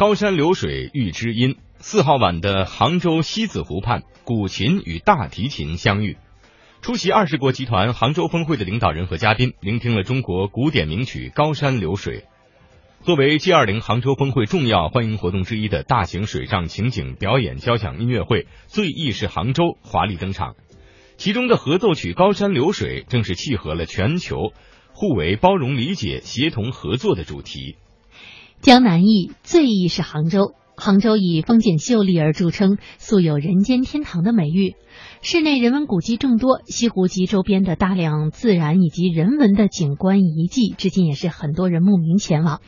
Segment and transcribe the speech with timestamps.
[0.00, 1.56] 高山流水遇知音。
[1.76, 6.16] 四号晚的杭州西子湖畔，古琴与大提琴相遇。
[6.80, 12.20] 出席二十国集团杭州峰会的领导人和嘉宾，聆听了中国古典名曲《高山流水》。
[13.04, 20.56] 作为 G20 杭州峰会重要欢迎活动之一的大型水上情景表演交响音乐会《最意是杭州》华丽登场。
[21.18, 24.54] 其中的合奏曲《高山流水》正是契合了全球
[24.94, 27.76] 互为包容、理解、协同合作的主题。
[28.60, 30.52] 江南忆，最意是杭州。
[30.76, 34.76] 杭州以风景秀丽而著称，素有“人间天堂”的美誉。
[35.22, 42.60] 市内人文古迹众多，西湖及周边的大量自然以及人文的景观遗迹，至今也是很多人慕名前往。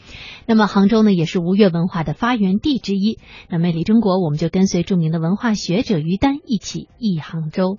[0.47, 3.19] 那么，杭州呢，也是吴越文化的发源地之一。
[3.51, 7.77] 那魅力中国，我们就跟随著名的文化学者于丹一起忆杭州。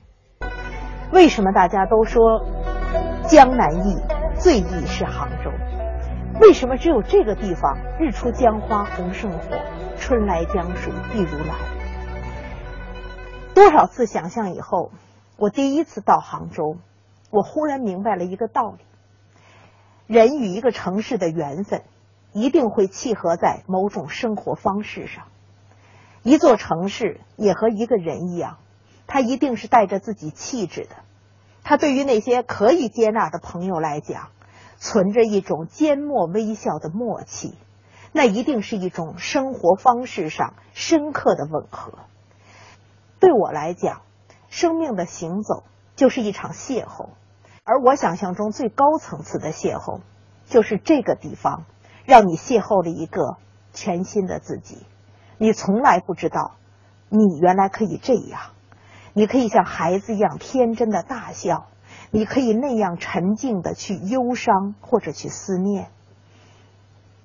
[1.11, 2.45] 为什么大家都说
[3.27, 3.95] 江南忆，
[4.39, 5.72] 最忆是杭州？
[6.41, 9.59] 为什么只有这个地方日出江花红胜火，
[9.99, 11.55] 春来江水碧如蓝？
[13.53, 14.91] 多少次想象以后，
[15.37, 16.77] 我第一次到杭州，
[17.29, 18.83] 我忽然明白了一个道理：
[20.07, 21.83] 人与一个城市的缘分，
[22.31, 25.25] 一定会契合在某种生活方式上。
[26.23, 28.57] 一座城市也和一个人一样，
[29.05, 30.95] 他一定是带着自己气质的。
[31.63, 34.29] 他对于那些可以接纳的朋友来讲。
[34.83, 37.57] 存着一种缄默微笑的默契，
[38.11, 41.99] 那一定是一种生活方式上深刻的吻合。
[43.21, 44.01] 对我来讲，
[44.49, 45.63] 生命的行走
[45.95, 47.11] 就是一场邂逅，
[47.63, 50.01] 而我想象中最高层次的邂逅，
[50.47, 51.63] 就是这个地方
[52.03, 53.37] 让你邂逅了一个
[53.71, 54.85] 全新的自己。
[55.37, 56.57] 你从来不知道，
[57.07, 58.41] 你原来可以这样，
[59.13, 61.67] 你可以像孩子一样天真的大笑。
[62.15, 65.87] 你可以那样沉静的去忧伤或者去思念。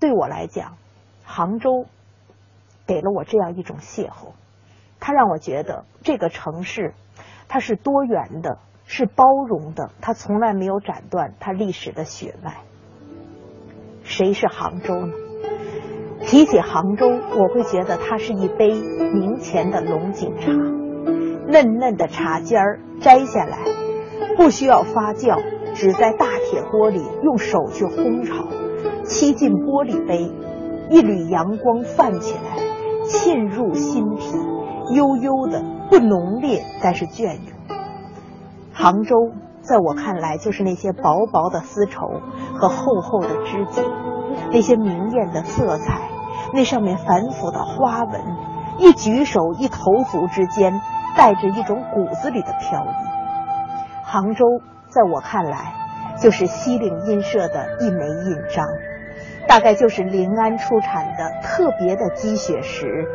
[0.00, 0.78] 对我来讲，
[1.24, 1.84] 杭州
[2.86, 4.32] 给了我这样一种邂逅，
[4.98, 6.94] 它让我觉得这个城市
[7.48, 12.56] 它是多元的，是包容的，它从来没有斩断它历史的血脉。
[14.04, 15.12] 谁是杭州呢？
[16.24, 23.58] 提起杭州，我会觉得它是一杯明前的龙井茶，嫩嫩的茶尖儿摘下来。
[24.36, 25.42] 不需要发酵，
[25.74, 28.44] 只在大铁锅里用手去烘炒，
[29.04, 30.32] 沏进玻璃杯，
[30.90, 32.62] 一缕阳光泛起来，
[33.08, 34.36] 沁入心脾，
[34.94, 37.76] 悠悠的，不浓烈，但是隽永。
[38.72, 39.16] 杭州
[39.60, 42.06] 在我看来，就是那些薄薄的丝绸
[42.54, 43.84] 和厚厚的织锦，
[44.52, 46.00] 那些明艳的色彩，
[46.54, 48.20] 那上面繁复的花纹，
[48.78, 50.80] 一举手一投足之间，
[51.16, 53.07] 带着一种骨子里的飘逸。
[54.10, 55.74] 杭州在我看来，
[56.18, 58.66] 就是西泠印社的一枚印章，
[59.46, 63.06] 大概就是临安出产的特别的积雪石，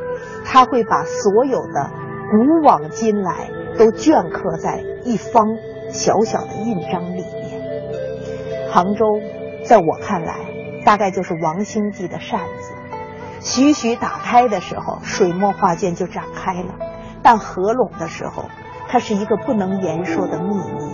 [0.45, 1.89] 它会把所有的
[2.29, 5.57] 古往今来都镌刻在一方
[5.89, 8.69] 小小的印章里面。
[8.71, 9.05] 杭州
[9.65, 10.35] 在我看来，
[10.85, 12.71] 大概就是王星记的扇子，
[13.39, 16.75] 徐徐打开的时候，水墨画卷就展开了；
[17.23, 18.45] 但合拢的时候，
[18.87, 20.93] 它是一个不能言说的秘密。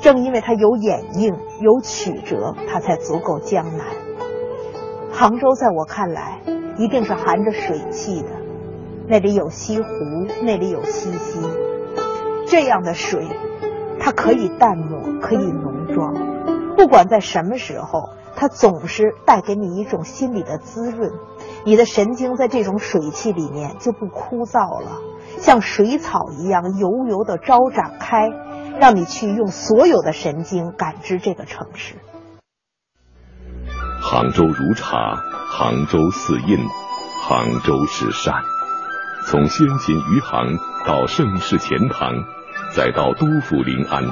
[0.00, 3.86] 正因为它有掩映、有曲折，它才足够江南。
[5.12, 6.40] 杭州在我看来，
[6.76, 8.28] 一定是含着水汽的。
[9.06, 9.88] 那里有西湖，
[10.42, 11.40] 那里有西溪，
[12.46, 13.28] 这样的水，
[14.00, 16.14] 它可以淡抹，可以浓妆。
[16.76, 21.12] 不管在什么时候，它总是带给你一种心理的滋润。
[21.64, 25.00] 你的神经在这种水汽里面就不枯燥了，
[25.38, 28.28] 像水草一样油油的招展开。
[28.80, 31.94] 让你去用所有的神经感知这个城市。
[34.00, 35.14] 杭州如茶，
[35.46, 36.58] 杭州似印，
[37.22, 38.34] 杭州是山。
[39.26, 40.56] 从先秦余杭
[40.86, 42.12] 到盛世钱塘，
[42.74, 44.02] 再到都府临安，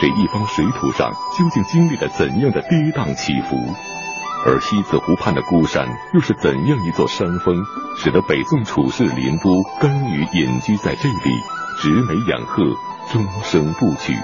[0.00, 3.56] 这一方水土上究竟经历了怎样的跌宕起伏？
[4.46, 7.64] 而西子湖畔的孤山，又是怎样一座山峰，
[7.96, 11.30] 使得北宋处士林都甘于隐居在这里，
[11.78, 12.62] 植梅养鹤？
[13.12, 14.14] 终生不娶，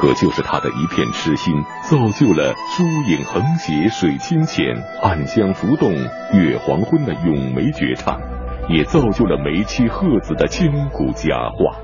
[0.00, 1.52] 可就是他的一片痴心，
[1.82, 4.64] 造就了疏影横斜水清浅，
[5.02, 8.20] 暗香浮动月黄昏的咏梅绝唱，
[8.68, 11.80] 也造就了梅妻鹤子的千古佳话。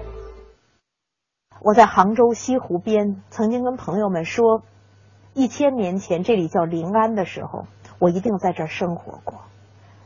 [1.61, 4.63] 我在杭州西湖边曾经跟朋友们说，
[5.35, 7.67] 一千年前这里叫临安的时候，
[7.99, 9.41] 我一定在这儿生活过。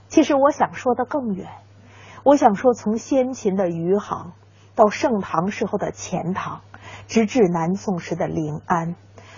[0.09, 1.47] 其实我想说的更远，
[2.25, 4.33] 我想说从先秦的余杭。
[4.75, 6.61] 到盛唐时候的钱塘，
[7.09, 8.95] 直至南宋时的临安，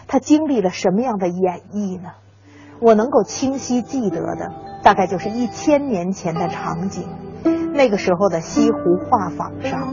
[0.07, 2.11] 他经历了什么样的演绎呢？
[2.79, 4.53] 我能够清晰记得的，
[4.83, 7.09] 大概就是一千年前的场景。
[7.73, 8.79] 那个时候的西湖
[9.09, 9.89] 画舫上，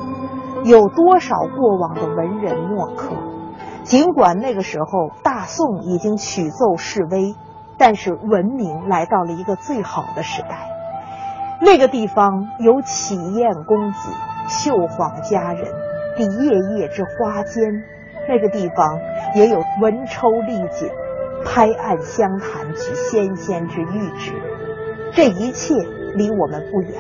[0.66, 3.16] 有多少过往的文人墨客？
[3.88, 7.36] 尽管那个时候大宋已经曲奏示威，
[7.78, 10.68] 但是文明来到了一个最好的时代。
[11.62, 14.10] 那个地方有启宴公子、
[14.50, 15.72] 绣幌佳人，
[16.18, 17.82] 第夜夜之花间；
[18.28, 19.00] 那个地方
[19.36, 20.90] 也有文抽丽景，
[21.46, 24.34] 拍案相谈，举纤纤之玉指。
[25.14, 25.74] 这一切
[26.14, 26.92] 离我们不远。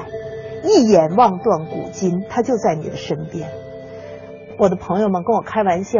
[0.63, 3.50] 一眼望断古今，它就在你的身边。
[4.57, 6.00] 我的朋友们跟我开玩笑，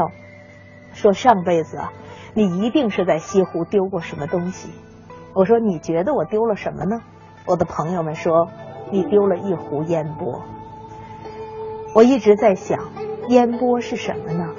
[0.98, 1.94] 说上辈子啊，
[2.34, 4.72] 你一定是在西湖丢过什么东西。
[5.36, 7.02] 我说你觉得我丢了什么呢？
[7.46, 8.50] 我的朋友们说
[8.90, 10.42] 你丢了一壶烟波。
[11.94, 12.80] 我一直在想，
[13.30, 14.56] 烟波是什么呢？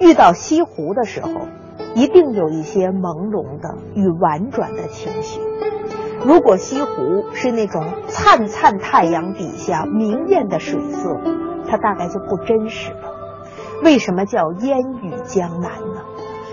[0.00, 1.30] 遇到西湖的时候，
[1.94, 5.38] 一定有一些朦胧的与婉转的情绪。
[6.24, 11.20] 如果西湖是那种灿灿太阳底下明艳的水色，
[11.68, 13.15] 它大概就不真实了。
[13.82, 16.02] 为什么叫烟雨江南呢？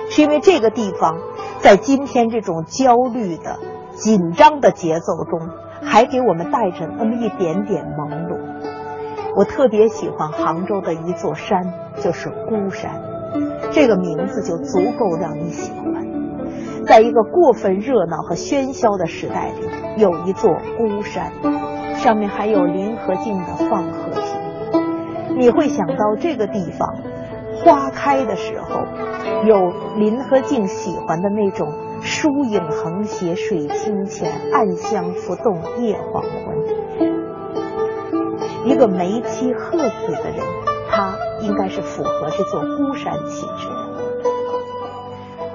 [0.09, 1.17] 是因为这个地方
[1.59, 3.57] 在今天这种焦虑的、
[3.91, 5.49] 紧张的节奏中，
[5.81, 8.37] 还给我们带着那么一点点朦胧。
[9.35, 13.01] 我特别喜欢杭州的一座山，就是孤山，
[13.71, 15.83] 这个名字就足够让你喜欢。
[16.85, 21.31] 在一个过分热闹和喧嚣的时代里，有一座孤山，
[21.95, 25.39] 上面还有林和靖的放鹤亭。
[25.39, 26.93] 你会想到这个地方，
[27.63, 28.85] 花开的时候，
[29.45, 36.57] 有林和靖喜欢的那种疏影横斜水清浅，暗香浮动夜黄昏。
[38.65, 40.45] 一个眉妻鹤子的人，
[40.89, 43.83] 他应该是符合这座孤山气质的。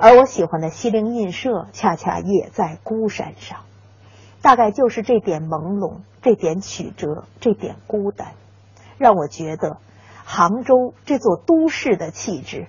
[0.00, 3.60] 而我喜欢的西泠印社，恰恰也在孤山上，
[4.40, 8.28] 大概就是这点朦胧，这点曲折，这点孤单，
[8.96, 9.78] 让我觉得
[10.30, 12.66] 杭州这座都市的气质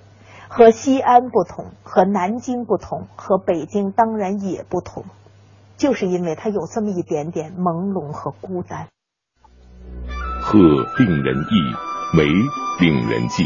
[0.47, 5.03] 和西安不同，和南京不同，和北京当然也不同，
[5.75, 8.87] 就是因为它有这么一点点朦胧和孤单。
[10.41, 10.57] 鹤
[10.97, 12.23] 令人意，梅
[12.79, 13.45] 令人静，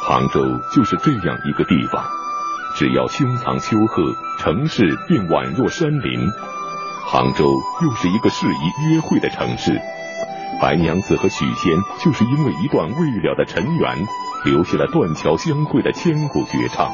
[0.00, 0.40] 杭州
[0.74, 2.02] 就是这样一个地方。
[2.74, 4.02] 只要胸藏丘壑，
[4.38, 6.26] 城市便宛若山林。
[7.04, 7.44] 杭州
[7.82, 9.78] 又是一个适宜约会的城市。
[10.60, 14.06] 白娘子和许仙就是因为一段未了的尘缘，
[14.44, 16.92] 留下了断桥相会的千古绝唱。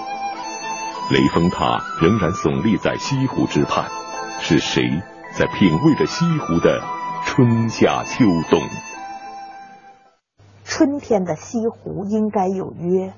[1.10, 3.90] 雷峰塔仍然耸立在西湖之畔，
[4.40, 5.02] 是谁
[5.34, 6.82] 在品味着西湖的
[7.24, 8.60] 春夏秋冬？
[10.64, 13.12] 春天的西湖应该有约。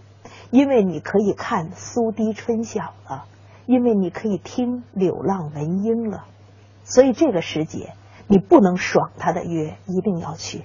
[0.50, 3.26] 因为你可以看苏堤春晓了，
[3.66, 6.24] 因为你可以听柳浪闻莺了，
[6.82, 7.92] 所以这个时节
[8.30, 10.62] 你不能爽他的约，一定要去。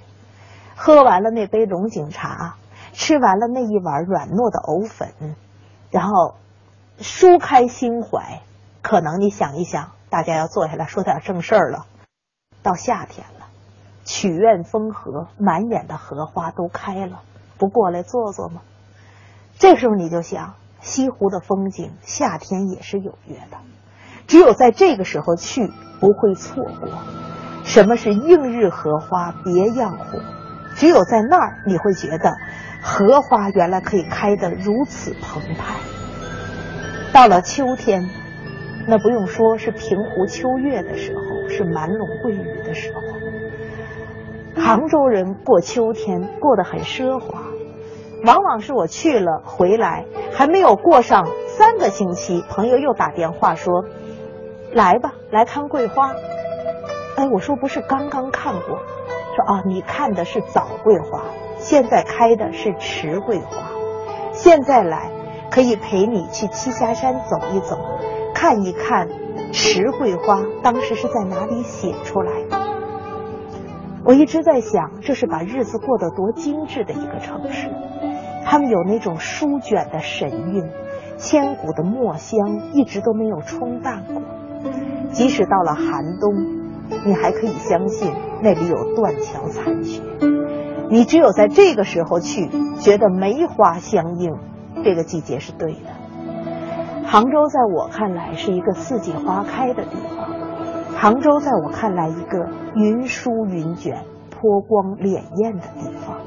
[0.76, 2.58] 喝完了那杯龙井茶，
[2.94, 5.36] 吃完了那一碗软糯的藕粉，
[5.90, 6.36] 然后
[7.00, 8.44] 舒开心怀，
[8.84, 11.88] 可能你想一想，大家要坐下来说点正事儿了。
[12.62, 13.48] 到夏天了，
[14.04, 17.24] 曲院风荷，满眼的荷花都开了，
[17.58, 18.62] 不过来坐坐吗？
[19.58, 23.58] 这时候你就想，西湖的风景夏天也是有约的，
[24.28, 26.90] 只有在这个时候去，不会错过。
[27.66, 30.22] 什么是映日荷花别样红？
[30.75, 32.36] 只有在那儿，你会觉得
[32.82, 35.75] 荷花原来可以开得如此澎湃。
[37.12, 38.10] 到了秋天，
[38.88, 44.62] 那不用说是平湖秋月的时候，是满陇桂雨的时候。
[44.62, 47.42] 杭州人过秋天过得很奢华。
[48.25, 53.86] 往往是我去了回来，还没有过上三个星期，朋友又打电话说
[54.74, 56.13] ：“来吧，来看桂花。”
[57.15, 58.79] 哎，我说不是刚刚看过，
[59.36, 61.24] 说啊，你看的是早桂花，
[61.57, 63.69] 现在开的是迟桂花。
[64.34, 65.10] 现在来
[65.50, 67.77] 可以陪你去栖霞山走一走，
[68.34, 69.07] 看一看
[69.53, 72.65] 迟桂花当时是在哪里写出来的。
[74.03, 77.69] 我一直在想，这是把日子过得多精致的一个城市。
[78.43, 80.69] 他们有那种书卷的神韵，
[81.17, 84.22] 千古的墨香一直都没有冲淡过。
[85.12, 86.64] 即使到了寒冬，
[87.06, 90.01] 你还可以相信那里有断桥残雪。
[90.89, 92.50] 你只有在这个时候去，
[92.80, 94.38] 觉得梅花相映，
[94.84, 97.06] 这个季节是对的。
[97.06, 100.30] 杭州在我看来是一个四季花开的地方，
[100.96, 106.18] 杭州在我看来一个云舒云卷、波光潋滟的地方。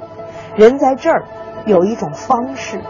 [0.56, 1.24] 人在这儿。
[1.66, 2.80] 有一种方式，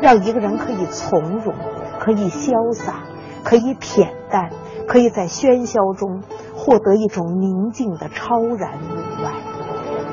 [0.00, 1.52] 让一个人可以从容，
[1.98, 3.00] 可以潇洒，
[3.44, 4.48] 可以恬淡，
[4.86, 6.22] 可以在喧嚣中
[6.64, 9.32] 获得一种宁静的超然物外。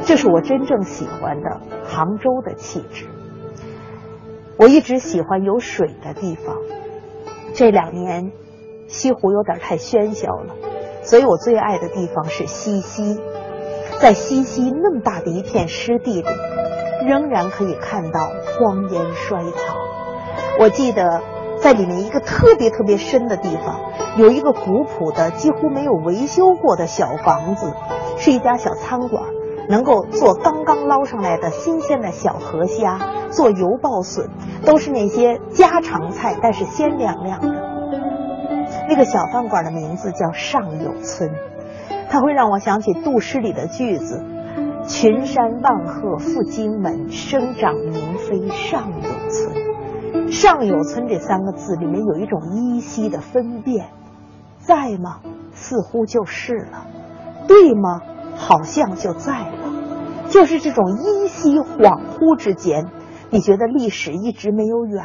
[0.04, 3.06] 这是我真正喜欢的杭州的气质。
[4.58, 6.56] 我一直喜欢有水的地方。
[7.54, 8.32] 这两年，
[8.88, 10.56] 西湖有点太喧嚣了，
[11.04, 13.20] 所以我最爱的地方是西溪。
[14.00, 16.28] 在西溪那么大的一片湿地里，
[17.06, 19.78] 仍然可以看到荒烟衰草。
[20.60, 21.22] 我记得
[21.62, 23.80] 在里面一个特别特别深的地方，
[24.18, 27.74] 有一个古朴的、几乎没有维修过的小房子，
[28.18, 29.24] 是一家小餐馆。
[29.70, 32.98] 能够做刚刚捞上来的新鲜的小河虾，
[33.30, 34.28] 做油爆笋，
[34.66, 37.54] 都是那些家常菜，但是鲜亮亮的。
[38.90, 41.30] 那个小饭馆的名字叫上有村，
[42.10, 44.26] 它会让我想起杜诗里的句子
[44.90, 49.54] ：“群山万壑赴荆门，生长明妃上有村。”
[50.32, 53.90] 上有村这三个字里面有一种依稀的分辨，
[54.58, 55.20] 在吗？
[55.52, 56.88] 似乎就是了，
[57.48, 58.02] 对吗？
[58.36, 62.88] 好像就在了，就是这种依稀恍惚之间，
[63.30, 65.04] 你觉得历史一直没有远。